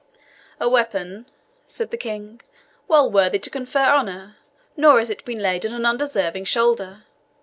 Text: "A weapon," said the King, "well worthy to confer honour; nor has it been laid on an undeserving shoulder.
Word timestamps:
"A 0.59 0.67
weapon," 0.67 1.27
said 1.67 1.91
the 1.91 1.95
King, 1.95 2.41
"well 2.87 3.07
worthy 3.11 3.37
to 3.37 3.51
confer 3.51 3.83
honour; 3.83 4.37
nor 4.75 4.97
has 4.97 5.11
it 5.11 5.23
been 5.25 5.37
laid 5.43 5.63
on 5.63 5.73
an 5.75 5.85
undeserving 5.85 6.45
shoulder. 6.45 7.03